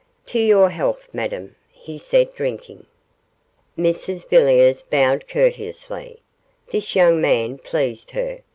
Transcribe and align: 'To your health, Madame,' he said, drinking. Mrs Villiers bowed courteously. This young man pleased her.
'To 0.25 0.39
your 0.39 0.69
health, 0.71 1.07
Madame,' 1.13 1.55
he 1.71 1.95
said, 1.95 2.33
drinking. 2.33 2.87
Mrs 3.77 4.27
Villiers 4.27 4.81
bowed 4.81 5.27
courteously. 5.27 6.19
This 6.71 6.95
young 6.95 7.21
man 7.21 7.59
pleased 7.59 8.09
her. 8.09 8.39